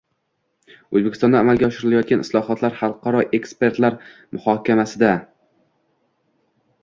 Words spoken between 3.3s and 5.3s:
ekspertlar muhokamasidang